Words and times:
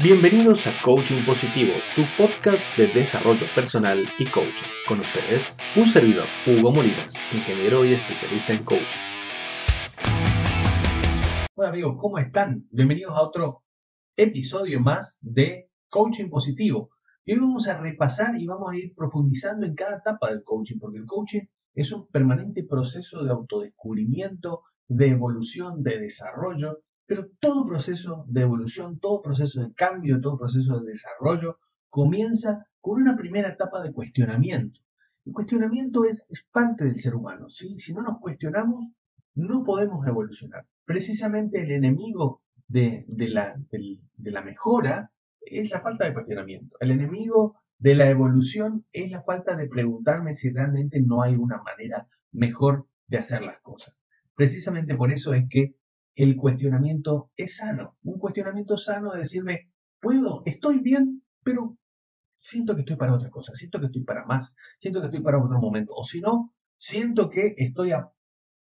Bienvenidos 0.00 0.64
a 0.68 0.80
Coaching 0.84 1.24
Positivo, 1.26 1.72
tu 1.96 2.02
podcast 2.16 2.62
de 2.76 2.86
desarrollo 2.86 3.46
personal 3.52 4.06
y 4.16 4.26
coaching. 4.26 4.68
Con 4.86 5.00
ustedes, 5.00 5.52
un 5.74 5.88
servidor, 5.88 6.24
Hugo 6.46 6.70
Molinas, 6.70 7.12
ingeniero 7.32 7.84
y 7.84 7.94
especialista 7.94 8.52
en 8.52 8.62
coaching. 8.62 9.00
Hola 11.56 11.70
amigos, 11.70 11.96
¿cómo 11.98 12.18
están? 12.18 12.68
Bienvenidos 12.70 13.12
a 13.16 13.22
otro 13.22 13.64
episodio 14.16 14.78
más 14.78 15.18
de 15.20 15.68
Coaching 15.88 16.30
Positivo. 16.30 16.90
Y 17.24 17.32
hoy 17.32 17.40
vamos 17.40 17.66
a 17.66 17.76
repasar 17.76 18.36
y 18.36 18.46
vamos 18.46 18.72
a 18.72 18.76
ir 18.76 18.94
profundizando 18.94 19.66
en 19.66 19.74
cada 19.74 19.96
etapa 19.96 20.30
del 20.30 20.44
coaching, 20.44 20.78
porque 20.78 20.98
el 20.98 21.06
coaching 21.06 21.42
es 21.74 21.90
un 21.90 22.06
permanente 22.06 22.62
proceso 22.62 23.24
de 23.24 23.32
autodescubrimiento, 23.32 24.62
de 24.86 25.08
evolución, 25.08 25.82
de 25.82 25.98
desarrollo, 25.98 26.84
pero 27.08 27.26
todo 27.40 27.66
proceso 27.66 28.26
de 28.28 28.42
evolución, 28.42 29.00
todo 29.00 29.22
proceso 29.22 29.62
de 29.62 29.72
cambio, 29.72 30.20
todo 30.20 30.36
proceso 30.36 30.78
de 30.78 30.90
desarrollo 30.90 31.58
comienza 31.88 32.66
con 32.82 33.00
una 33.00 33.16
primera 33.16 33.48
etapa 33.48 33.82
de 33.82 33.94
cuestionamiento. 33.94 34.78
El 35.24 35.32
cuestionamiento 35.32 36.04
es, 36.04 36.22
parte 36.52 36.84
del 36.84 36.98
ser 36.98 37.14
humano. 37.14 37.48
Si 37.48 37.94
no 37.94 38.02
nos 38.02 38.18
cuestionamos, 38.20 38.92
no 39.34 39.64
podemos 39.64 40.06
evolucionar. 40.06 40.66
Precisamente 40.84 41.62
el 41.62 41.70
enemigo 41.70 42.42
de, 42.66 43.06
la, 43.08 43.56
de 43.70 44.30
la 44.30 44.42
mejora 44.42 45.10
es 45.40 45.70
la 45.70 45.80
falta 45.80 46.04
de 46.04 46.12
cuestionamiento. 46.12 46.76
El 46.78 46.90
enemigo 46.90 47.56
de 47.78 47.94
la 47.94 48.10
evolución 48.10 48.84
es 48.92 49.10
la 49.10 49.22
falta 49.22 49.56
de 49.56 49.66
preguntarme 49.66 50.34
si 50.34 50.50
realmente 50.50 51.00
no 51.00 51.22
hay 51.22 51.36
una 51.36 51.62
manera 51.62 52.06
mejor 52.32 52.86
de 53.06 53.16
hacer 53.16 53.40
las 53.40 53.60
cosas. 53.62 53.94
Precisamente 54.34 54.94
por 54.94 55.10
eso 55.10 55.32
es 55.32 55.46
que 55.48 55.77
el 56.18 56.36
cuestionamiento 56.36 57.30
es 57.36 57.58
sano. 57.58 57.96
Un 58.02 58.18
cuestionamiento 58.18 58.76
sano 58.76 59.12
de 59.12 59.20
decirme, 59.20 59.70
puedo, 60.00 60.42
estoy 60.46 60.80
bien, 60.80 61.22
pero 61.44 61.78
siento 62.34 62.74
que 62.74 62.80
estoy 62.80 62.96
para 62.96 63.14
otra 63.14 63.30
cosa, 63.30 63.52
siento 63.54 63.78
que 63.78 63.86
estoy 63.86 64.02
para 64.02 64.26
más, 64.26 64.52
siento 64.80 65.00
que 65.00 65.06
estoy 65.06 65.22
para 65.22 65.38
otro 65.38 65.60
momento. 65.60 65.92
O 65.94 66.02
si 66.02 66.20
no, 66.20 66.52
siento 66.76 67.30
que 67.30 67.54
estoy 67.56 67.92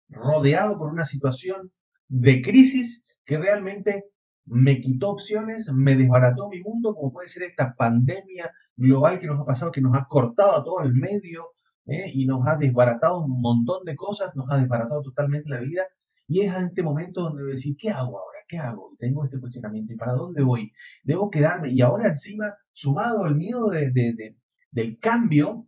rodeado 0.09 0.77
por 0.77 0.91
una 0.91 1.05
situación 1.05 1.71
de 2.07 2.43
crisis 2.43 3.03
que 3.25 3.39
realmente 3.39 4.03
me 4.45 4.79
quitó 4.79 5.09
opciones, 5.09 5.71
me 5.73 5.95
desbarató 5.95 6.49
mi 6.49 6.61
mundo, 6.61 6.93
como 6.93 7.11
puede 7.11 7.29
ser 7.29 7.43
esta 7.43 7.73
pandemia 7.75 8.51
global 8.75 9.19
que 9.19 9.25
nos 9.25 9.39
ha 9.39 9.45
pasado, 9.45 9.71
que 9.71 9.81
nos 9.81 9.95
ha 9.95 10.05
cortado 10.07 10.55
a 10.55 10.63
todo 10.63 10.81
el 10.81 10.93
medio 10.93 11.47
¿eh? 11.87 12.11
y 12.13 12.27
nos 12.27 12.47
ha 12.47 12.57
desbaratado 12.57 13.21
un 13.21 13.41
montón 13.41 13.85
de 13.85 13.95
cosas, 13.95 14.35
nos 14.35 14.51
ha 14.51 14.57
desbaratado 14.57 15.01
totalmente 15.01 15.49
la 15.49 15.61
vida 15.61 15.87
y 16.29 16.41
es 16.41 16.55
en 16.55 16.65
este 16.65 16.83
momento 16.83 17.23
donde 17.23 17.43
decir, 17.43 17.75
¿qué 17.75 17.89
hago 17.89 18.19
ahora? 18.19 18.37
¿Qué 18.47 18.57
hago? 18.59 18.95
tengo 18.99 19.23
este 19.25 19.39
cuestionamiento. 19.39 19.93
¿Y 19.93 19.97
para 19.97 20.13
dónde 20.13 20.43
voy? 20.43 20.71
¿Debo 21.03 21.31
quedarme? 21.31 21.71
Y 21.71 21.81
ahora 21.81 22.09
encima, 22.09 22.53
sumado 22.71 23.23
al 23.23 23.35
miedo 23.35 23.69
de, 23.69 24.35
del 24.71 24.99
cambio, 24.99 25.67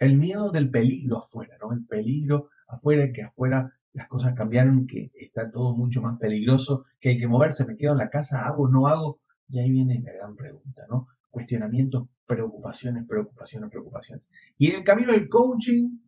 el 0.00 0.16
miedo 0.16 0.50
del 0.50 0.70
peligro 0.70 1.18
afuera, 1.18 1.56
¿no? 1.60 1.72
El 1.72 1.86
peligro 1.86 2.48
afuera, 2.66 3.12
que 3.12 3.22
afuera 3.22 3.72
las 3.92 4.08
cosas 4.08 4.34
cambiaron, 4.34 4.88
que 4.88 5.12
está 5.14 5.50
todo 5.52 5.76
mucho 5.76 6.02
más 6.02 6.18
peligroso, 6.18 6.86
que 7.00 7.10
hay 7.10 7.18
que 7.18 7.28
moverse, 7.28 7.64
me 7.64 7.76
quedo 7.76 7.92
en 7.92 7.98
la 7.98 8.10
casa, 8.10 8.44
hago, 8.44 8.68
no 8.68 8.88
hago. 8.88 9.20
Y 9.48 9.60
ahí 9.60 9.70
viene 9.70 10.02
la 10.04 10.12
gran 10.12 10.34
pregunta, 10.34 10.82
¿no? 10.90 11.06
Cuestionamientos, 11.30 12.08
preocupaciones, 12.26 13.06
preocupaciones, 13.06 13.70
preocupaciones. 13.70 14.24
Y 14.58 14.70
en 14.70 14.76
el 14.76 14.84
camino 14.84 15.12
del 15.12 15.28
coaching, 15.28 15.98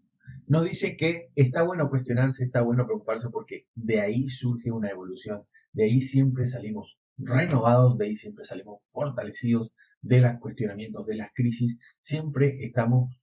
nos 0.47 0.65
dice 0.65 0.97
que 0.97 1.31
está 1.35 1.63
bueno 1.63 1.91
cuestionarse, 1.91 2.45
está 2.45 2.63
bueno 2.63 2.87
preocuparse 2.87 3.29
porque 3.31 3.67
de 3.75 4.01
ahí 4.01 4.29
surge 4.29 4.71
una 4.71 4.91
evolución, 4.91 5.43
de 5.73 5.85
ahí 5.85 6.01
siempre 6.01 6.47
salimos 6.47 6.99
renovados, 7.19 7.99
de 7.99 8.07
ahí 8.07 8.17
siempre 8.17 8.45
salimos 8.45 8.81
fortalecidos 8.91 9.73
de 10.03 10.21
los 10.21 10.39
cuestionamientos, 10.39 11.07
de 11.07 11.17
las 11.17 11.31
crisis, 11.35 11.79
siempre 12.01 12.65
estamos, 12.65 13.21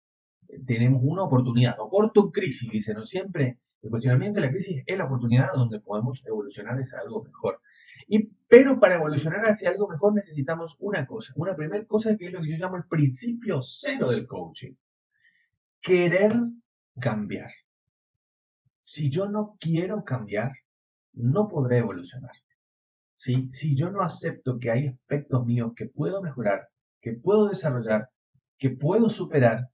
tenemos 0.66 1.02
una 1.04 1.24
oportunidad, 1.24 1.76
oportun 1.80 2.32
crisis, 2.32 2.70
dice, 2.70 2.94
¿no? 2.94 3.04
Siempre 3.06 3.60
el 3.82 3.90
cuestionamiento 3.90 4.40
de 4.40 4.48
la 4.48 4.52
crisis 4.52 4.84
es 4.86 4.98
la 4.98 5.06
oportunidad 5.06 5.54
donde 5.54 5.80
podemos 5.80 6.24
evolucionar 6.26 6.78
hacia 6.78 7.00
algo 7.00 7.24
mejor. 7.24 7.60
Y, 8.08 8.30
pero 8.48 8.80
para 8.80 8.96
evolucionar 8.96 9.46
hacia 9.46 9.70
algo 9.70 9.88
mejor 9.88 10.14
necesitamos 10.14 10.76
una 10.80 11.06
cosa, 11.06 11.34
una 11.36 11.56
primera 11.56 11.86
cosa 11.86 12.18
que 12.18 12.28
es 12.28 12.34
lo 12.34 12.42
que 12.42 12.50
yo 12.50 12.58
llamo 12.58 12.78
el 12.78 12.86
principio 12.86 13.62
cero 13.62 14.10
del 14.10 14.28
coaching. 14.28 14.74
Querer 15.82 16.34
cambiar. 17.00 17.52
Si 18.84 19.10
yo 19.10 19.30
no 19.30 19.58
quiero 19.60 20.04
cambiar, 20.04 20.52
no 21.14 21.48
podré 21.48 21.80
evolucionar. 21.80 22.32
Si 23.16 23.76
yo 23.76 23.90
no 23.90 24.02
acepto 24.02 24.60
que 24.60 24.72
hay 24.72 24.88
aspectos 24.88 25.46
míos 25.46 25.74
que 25.76 25.86
puedo 25.86 26.22
mejorar, 26.22 26.68
que 27.02 27.14
puedo 27.14 27.48
desarrollar, 27.48 28.10
que 28.58 28.72
puedo 28.72 29.10
superar, 29.10 29.70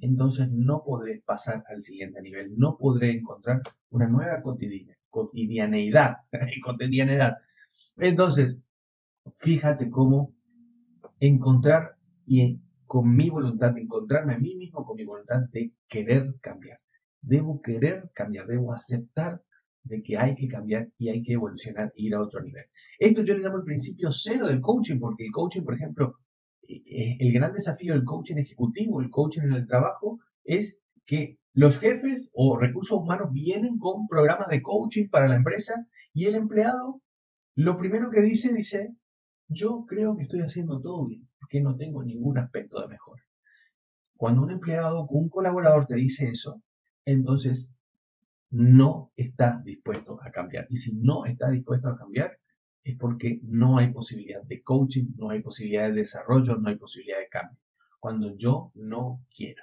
entonces 0.00 0.48
no 0.50 0.82
podré 0.84 1.22
pasar 1.24 1.64
al 1.68 1.82
siguiente 1.82 2.20
nivel, 2.22 2.56
no 2.56 2.76
podré 2.76 3.10
encontrar 3.10 3.62
una 3.90 4.08
nueva 4.08 4.42
cotidianeidad, 5.10 6.16
cotidianidad. 6.64 7.36
Entonces, 7.96 8.56
fíjate 9.38 9.90
cómo 9.90 10.34
encontrar 11.20 11.96
y 12.26 12.60
con 12.86 13.14
mi 13.14 13.30
voluntad 13.30 13.72
de 13.72 13.82
encontrarme 13.82 14.34
a 14.34 14.38
mí 14.38 14.54
mismo, 14.56 14.84
con 14.84 14.96
mi 14.96 15.04
voluntad 15.04 15.40
de 15.52 15.72
querer 15.88 16.34
cambiar. 16.40 16.78
Debo 17.20 17.60
querer 17.62 18.10
cambiar, 18.14 18.46
debo 18.46 18.72
aceptar 18.72 19.42
de 19.82 20.02
que 20.02 20.16
hay 20.16 20.34
que 20.34 20.48
cambiar 20.48 20.88
y 20.98 21.08
hay 21.08 21.22
que 21.22 21.34
evolucionar 21.34 21.92
e 21.96 22.02
ir 22.02 22.14
a 22.14 22.22
otro 22.22 22.42
nivel. 22.42 22.64
Esto 22.98 23.22
yo 23.22 23.34
le 23.34 23.42
llamo 23.42 23.58
el 23.58 23.64
principio 23.64 24.12
cero 24.12 24.46
del 24.46 24.60
coaching, 24.60 24.98
porque 24.98 25.26
el 25.26 25.32
coaching, 25.32 25.62
por 25.62 25.74
ejemplo, 25.74 26.16
eh, 26.62 26.82
eh, 26.86 27.16
el 27.20 27.32
gran 27.32 27.52
desafío 27.52 27.94
del 27.94 28.04
coaching 28.04 28.36
ejecutivo, 28.36 29.00
el 29.00 29.10
coaching 29.10 29.42
en 29.42 29.52
el 29.52 29.66
trabajo, 29.66 30.20
es 30.44 30.78
que 31.06 31.38
los 31.52 31.78
jefes 31.78 32.30
o 32.32 32.56
recursos 32.56 32.98
humanos 32.98 33.30
vienen 33.32 33.78
con 33.78 34.06
programas 34.08 34.48
de 34.48 34.62
coaching 34.62 35.08
para 35.08 35.28
la 35.28 35.36
empresa 35.36 35.86
y 36.12 36.26
el 36.26 36.34
empleado 36.34 37.00
lo 37.56 37.78
primero 37.78 38.10
que 38.10 38.20
dice, 38.20 38.52
dice, 38.52 38.94
yo 39.48 39.84
creo 39.86 40.16
que 40.16 40.24
estoy 40.24 40.40
haciendo 40.40 40.80
todo 40.80 41.06
bien 41.06 41.28
que 41.48 41.60
no 41.60 41.76
tengo 41.76 42.02
ningún 42.02 42.36
aspecto 42.38 42.80
de 42.80 42.88
mejora. 42.88 43.22
Cuando 44.16 44.42
un 44.42 44.50
empleado 44.50 45.02
o 45.02 45.18
un 45.18 45.28
colaborador 45.28 45.86
te 45.86 45.94
dice 45.94 46.28
eso, 46.28 46.62
entonces 47.04 47.70
no 48.50 49.12
está 49.16 49.60
dispuesto 49.64 50.18
a 50.22 50.30
cambiar. 50.30 50.66
Y 50.70 50.76
si 50.76 50.96
no 50.96 51.26
está 51.26 51.50
dispuesto 51.50 51.88
a 51.88 51.96
cambiar, 51.96 52.38
es 52.82 52.96
porque 52.96 53.40
no 53.42 53.78
hay 53.78 53.92
posibilidad 53.92 54.42
de 54.42 54.62
coaching, 54.62 55.12
no 55.16 55.30
hay 55.30 55.42
posibilidad 55.42 55.88
de 55.88 55.94
desarrollo, 55.94 56.56
no 56.56 56.68
hay 56.68 56.76
posibilidad 56.76 57.18
de 57.18 57.28
cambio. 57.28 57.58
Cuando 57.98 58.36
yo 58.36 58.72
no 58.74 59.24
quiero. 59.34 59.62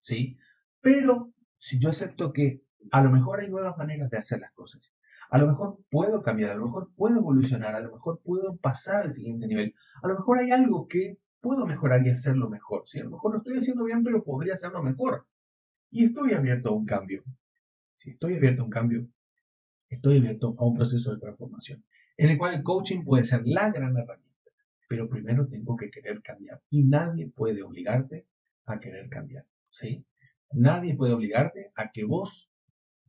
¿Sí? 0.00 0.38
Pero 0.80 1.32
si 1.58 1.78
yo 1.78 1.90
acepto 1.90 2.32
que 2.32 2.62
a 2.92 3.02
lo 3.02 3.10
mejor 3.10 3.40
hay 3.40 3.48
nuevas 3.48 3.76
maneras 3.76 4.10
de 4.10 4.18
hacer 4.18 4.40
las 4.40 4.52
cosas, 4.52 4.90
a 5.30 5.38
lo 5.38 5.48
mejor 5.48 5.78
puedo 5.90 6.22
cambiar, 6.22 6.50
a 6.50 6.54
lo 6.54 6.66
mejor 6.66 6.90
puedo 6.96 7.16
evolucionar, 7.18 7.74
a 7.74 7.80
lo 7.80 7.92
mejor 7.92 8.20
puedo 8.22 8.56
pasar 8.56 9.06
al 9.06 9.12
siguiente 9.12 9.46
nivel. 9.46 9.74
A 10.02 10.08
lo 10.08 10.14
mejor 10.14 10.38
hay 10.38 10.50
algo 10.50 10.86
que 10.88 11.18
puedo 11.40 11.66
mejorar 11.66 12.06
y 12.06 12.10
hacerlo 12.10 12.48
mejor. 12.48 12.82
Si 12.86 13.00
a 13.00 13.04
lo 13.04 13.10
mejor 13.10 13.32
lo 13.32 13.38
estoy 13.38 13.58
haciendo 13.58 13.84
bien, 13.84 14.02
pero 14.02 14.24
podría 14.24 14.54
hacerlo 14.54 14.82
mejor. 14.82 15.26
Y 15.90 16.04
estoy 16.04 16.32
abierto 16.34 16.70
a 16.70 16.72
un 16.72 16.86
cambio. 16.86 17.22
Si 17.94 18.10
estoy 18.10 18.34
abierto 18.34 18.62
a 18.62 18.64
un 18.64 18.70
cambio, 18.70 19.08
estoy 19.88 20.18
abierto 20.18 20.54
a 20.58 20.64
un 20.64 20.74
proceso 20.74 21.12
de 21.12 21.20
transformación, 21.20 21.84
en 22.16 22.30
el 22.30 22.38
cual 22.38 22.54
el 22.54 22.62
coaching 22.62 23.04
puede 23.04 23.24
ser 23.24 23.42
la 23.44 23.70
gran 23.70 23.96
herramienta. 23.96 24.50
Pero 24.88 25.08
primero 25.08 25.46
tengo 25.48 25.76
que 25.76 25.90
querer 25.90 26.22
cambiar. 26.22 26.60
Y 26.70 26.84
nadie 26.84 27.28
puede 27.28 27.62
obligarte 27.62 28.26
a 28.66 28.78
querer 28.78 29.08
cambiar. 29.08 29.44
¿sí? 29.70 30.04
Nadie 30.52 30.94
puede 30.96 31.12
obligarte 31.12 31.70
a 31.76 31.90
que 31.90 32.04
vos 32.04 32.50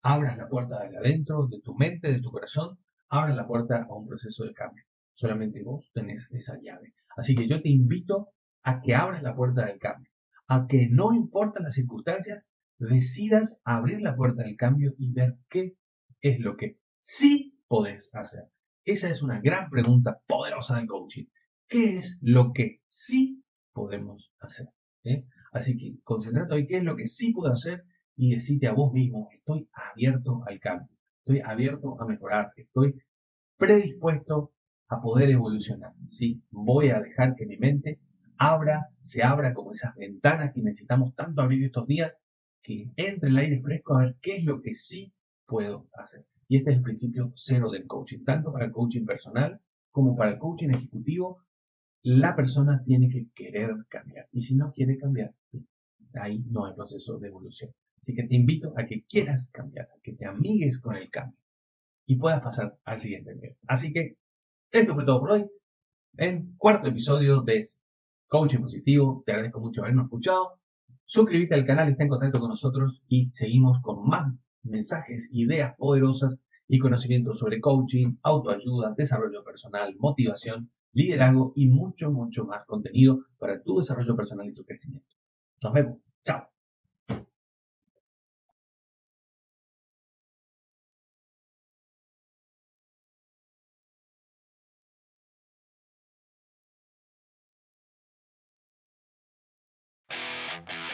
abras 0.02 0.38
la 0.38 0.48
puerta 0.48 0.84
de 0.88 0.98
adentro, 0.98 1.48
de 1.48 1.62
tu 1.62 1.76
mente, 1.76 2.12
de 2.12 2.22
tu 2.22 2.32
corazón, 2.32 2.78
abras 3.10 3.36
la 3.36 3.48
puerta 3.48 3.86
a 3.90 3.94
un 3.96 4.08
proceso 4.08 4.46
de 4.46 4.54
cambio. 4.54 4.84
Solamente 5.14 5.64
vos 5.64 5.92
tenés 5.94 6.28
esa 6.32 6.60
llave. 6.62 6.94
Así 7.16 7.36
que 7.36 7.48
yo 7.48 7.62
te 7.62 7.70
invito 7.70 8.30
a 8.64 8.82
que 8.82 8.96
abras 8.96 9.24
la 9.24 9.36
puerta 9.36 9.66
del 9.66 9.80
cambio, 9.80 10.12
a 10.48 10.68
que 10.68 10.88
no 10.90 11.14
importan 11.14 11.64
las 11.64 11.76
circunstancias, 11.76 12.44
decidas 12.78 13.60
abrir 13.64 14.02
la 14.02 14.16
puerta 14.16 14.44
del 14.44 14.56
cambio 14.56 14.94
y 14.98 15.14
ver 15.14 15.38
qué 15.50 15.76
es 16.22 16.40
lo 16.40 16.58
que 16.58 16.80
sí 17.02 17.58
podés 17.68 18.14
hacer. 18.14 18.44
Esa 18.86 19.10
es 19.10 19.22
una 19.22 19.42
gran 19.42 19.70
pregunta 19.70 20.22
poderosa 20.28 20.78
del 20.78 20.88
coaching. 20.88 21.26
¿Qué 21.68 21.98
es 21.98 22.20
lo 22.22 22.54
que 22.54 22.82
sí 22.88 23.44
podemos 23.74 24.32
hacer? 24.40 24.68
¿Eh? 25.04 25.26
Así 25.52 25.78
que 25.78 26.00
concentrate 26.04 26.54
hoy 26.54 26.68
qué 26.68 26.78
es 26.78 26.84
lo 26.84 26.96
que 26.96 27.08
sí 27.08 27.34
puedo 27.34 27.52
hacer 27.52 27.84
y 28.18 28.36
decite 28.36 28.68
a 28.68 28.74
vos 28.74 28.92
mismo, 28.92 29.30
estoy 29.32 29.70
abierto 29.72 30.44
al 30.48 30.60
cambio, 30.60 30.90
estoy 31.20 31.40
abierto 31.40 32.02
a 32.02 32.06
mejorar, 32.06 32.52
estoy 32.58 32.96
predispuesto 33.58 34.52
a 34.90 35.00
poder 35.02 35.30
evolucionar. 35.30 35.94
¿sí? 36.10 36.42
Voy 36.50 36.90
a 36.90 37.00
dejar 37.00 37.36
que 37.36 37.46
mi 37.46 37.58
mente 37.58 38.00
abra, 38.38 38.90
se 39.02 39.24
abra 39.24 39.54
como 39.54 39.72
esas 39.72 39.96
ventanas 39.96 40.52
que 40.54 40.62
necesitamos 40.62 41.14
tanto 41.16 41.42
abrir 41.42 41.64
estos 41.64 41.86
días, 41.86 42.18
que 42.64 42.92
entre 42.96 43.30
el 43.30 43.38
aire 43.38 43.62
fresco 43.62 43.96
a 43.96 44.06
ver 44.06 44.16
qué 44.22 44.38
es 44.38 44.44
lo 44.44 44.62
que 44.62 44.74
sí 44.76 45.14
puedo 45.46 45.88
hacer. 45.94 46.26
Y 46.48 46.58
este 46.58 46.72
es 46.72 46.78
el 46.78 46.84
principio 46.84 47.32
cero 47.36 47.70
del 47.70 47.86
coaching, 47.86 48.24
tanto 48.24 48.52
para 48.52 48.66
el 48.66 48.72
coaching 48.72 49.06
personal 49.06 49.62
como 49.92 50.16
para 50.16 50.32
el 50.32 50.38
coaching 50.38 50.70
ejecutivo. 50.70 51.40
la 52.04 52.36
persona 52.36 52.82
tiene 52.86 53.10
que 53.10 53.28
querer 53.36 53.72
cambiar. 53.90 54.28
Y 54.32 54.42
si 54.42 54.56
no 54.56 54.72
quiere 54.72 54.98
cambiar, 54.98 55.34
ahí 56.14 56.40
no 56.50 56.66
hay 56.66 56.74
proceso 56.74 57.18
de 57.20 57.28
evolución. 57.28 57.72
Así 58.08 58.16
que 58.16 58.24
te 58.24 58.36
invito 58.36 58.72
a 58.78 58.86
que 58.86 59.04
quieras 59.04 59.52
cambiar, 59.52 59.88
a 59.88 60.00
que 60.02 60.14
te 60.14 60.26
amigues 60.26 60.80
con 60.80 60.96
el 60.96 61.10
cambio 61.10 61.38
y 62.06 62.16
puedas 62.16 62.42
pasar 62.42 62.80
al 62.86 63.00
siguiente 63.00 63.36
nivel. 63.36 63.58
Así 63.68 63.92
que 63.92 64.16
esto 64.72 64.96
fue 64.96 65.04
todo 65.04 65.20
por 65.20 65.32
hoy. 65.32 65.46
En 66.16 66.56
cuarto 66.56 66.88
episodio 66.88 67.42
de 67.42 67.68
Coaching 68.28 68.62
Positivo, 68.62 69.24
te 69.26 69.34
agradezco 69.34 69.60
mucho 69.60 69.82
habernos 69.82 70.06
escuchado. 70.06 70.58
Suscríbete 71.04 71.54
al 71.54 71.66
canal, 71.66 71.90
está 71.90 72.04
en 72.04 72.10
contacto 72.10 72.40
con 72.40 72.48
nosotros 72.48 73.04
y 73.10 73.26
seguimos 73.26 73.82
con 73.82 74.08
más 74.08 74.34
mensajes, 74.64 75.28
ideas 75.34 75.76
poderosas 75.78 76.38
y 76.66 76.80
conocimientos 76.80 77.40
sobre 77.40 77.60
coaching, 77.60 78.16
autoayuda, 78.24 78.94
desarrollo 78.98 79.44
personal, 79.44 79.98
motivación, 80.00 80.72
liderazgo 80.94 81.52
y 81.58 81.68
mucho, 81.68 82.10
mucho 82.10 82.46
más 82.46 82.66
contenido 82.68 83.26
para 83.38 83.62
tu 83.62 83.80
desarrollo 83.80 84.16
personal 84.16 84.48
y 84.48 84.54
tu 84.54 84.64
crecimiento. 84.64 85.14
Nos 85.62 85.74
vemos. 85.74 86.07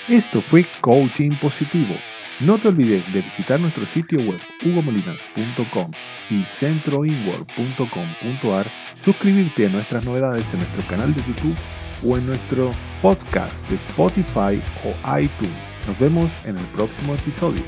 Esto 0.09 0.41
fue 0.41 0.65
Coaching 0.81 1.31
Positivo. 1.41 1.95
No 2.41 2.57
te 2.57 2.67
olvides 2.67 3.05
de 3.13 3.21
visitar 3.21 3.57
nuestro 3.57 3.85
sitio 3.85 4.19
web 4.19 4.38
hugomolinas.com 4.65 5.91
y 6.29 6.44
centroinworld.com.ar, 6.44 8.67
suscribirte 8.97 9.67
a 9.67 9.69
nuestras 9.69 10.03
novedades 10.03 10.51
en 10.51 10.59
nuestro 10.59 10.85
canal 10.88 11.13
de 11.13 11.21
YouTube 11.21 11.55
o 12.05 12.17
en 12.17 12.25
nuestro 12.25 12.71
podcast 13.01 13.65
de 13.69 13.77
Spotify 13.77 14.61
o 14.83 14.94
iTunes. 15.17 15.55
Nos 15.88 15.97
vemos 15.97 16.29
en 16.44 16.57
el 16.57 16.65
próximo 16.65 17.15
episodio. 17.15 17.63